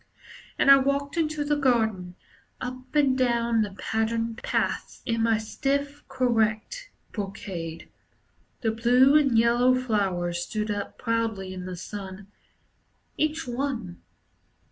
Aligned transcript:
And 0.57 0.71
I 0.71 0.77
walked 0.77 1.15
into 1.15 1.43
the 1.45 1.55
garden, 1.55 2.15
Up 2.59 2.95
and 2.95 3.15
down 3.15 3.61
the 3.61 3.75
patterned 3.77 4.41
paths, 4.41 5.03
In 5.05 5.21
my 5.21 5.37
stiff, 5.37 6.03
correct 6.07 6.89
brocade. 7.11 7.87
The 8.61 8.71
blue 8.71 9.15
and 9.15 9.37
yellow 9.37 9.75
flowers 9.75 10.39
stood 10.41 10.71
up 10.71 10.97
proudly 10.97 11.53
in 11.53 11.67
the 11.67 11.77
sun, 11.77 12.31
Each 13.15 13.47
one. 13.47 14.01